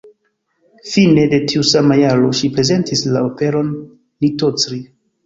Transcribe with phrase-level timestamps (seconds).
[0.91, 3.71] Fine de tiu sama jaro ŝi prezentis la operon
[4.25, 4.81] "Nitocri".